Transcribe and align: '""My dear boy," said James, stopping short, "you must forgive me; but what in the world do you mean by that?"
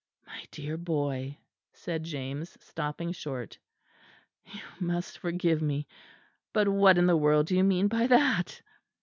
'""My 0.25 0.45
dear 0.49 0.77
boy," 0.77 1.37
said 1.73 2.03
James, 2.05 2.57
stopping 2.59 3.11
short, 3.11 3.59
"you 4.47 4.61
must 4.79 5.19
forgive 5.19 5.61
me; 5.61 5.85
but 6.53 6.67
what 6.67 6.97
in 6.97 7.05
the 7.05 7.15
world 7.15 7.45
do 7.45 7.55
you 7.55 7.63
mean 7.63 7.87
by 7.87 8.07
that?" 8.07 8.63